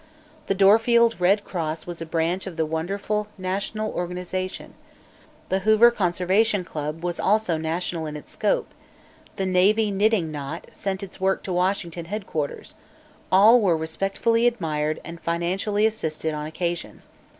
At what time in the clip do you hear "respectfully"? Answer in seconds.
13.77-14.47